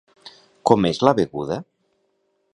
[0.69, 1.61] Com és la beguda?